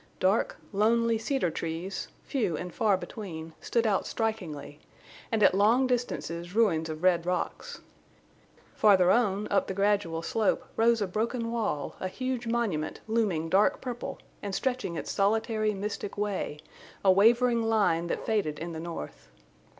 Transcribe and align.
Dark, 0.19 0.57
lonely 0.73 1.19
cedar 1.19 1.51
trees, 1.51 2.07
few 2.23 2.57
and 2.57 2.73
far 2.73 2.97
between, 2.97 3.53
stood 3.61 3.85
out 3.85 4.07
strikingly, 4.07 4.79
and 5.31 5.43
at 5.43 5.53
long 5.53 5.85
distances 5.85 6.55
ruins 6.55 6.89
of 6.89 7.03
red 7.03 7.23
rocks. 7.27 7.81
Farther 8.73 9.11
on, 9.11 9.47
up 9.51 9.67
the 9.67 9.75
gradual 9.75 10.23
slope, 10.23 10.65
rose 10.75 11.03
a 11.03 11.07
broken 11.07 11.51
wall, 11.51 11.95
a 11.99 12.07
huge 12.07 12.47
monument, 12.47 12.99
looming 13.07 13.47
dark 13.47 13.79
purple 13.79 14.17
and 14.41 14.55
stretching 14.55 14.95
its 14.95 15.11
solitary, 15.11 15.75
mystic 15.75 16.17
way, 16.17 16.57
a 17.05 17.11
wavering 17.11 17.61
line 17.61 18.07
that 18.07 18.25
faded 18.25 18.57
in 18.57 18.73
the 18.73 18.79
north. 18.79 19.27